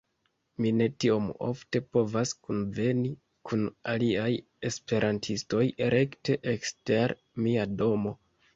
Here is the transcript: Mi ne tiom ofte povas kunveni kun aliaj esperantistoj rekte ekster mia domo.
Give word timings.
Mi 0.63 0.69
ne 0.77 0.85
tiom 1.03 1.27
ofte 1.47 1.81
povas 1.97 2.31
kunveni 2.47 3.11
kun 3.51 3.69
aliaj 3.95 4.31
esperantistoj 4.73 5.63
rekte 5.97 6.41
ekster 6.57 7.17
mia 7.45 7.71
domo. 7.85 8.19